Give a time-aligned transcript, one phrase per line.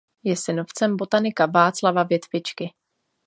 [0.23, 2.73] Je synovcem botanika Václava Větvičky.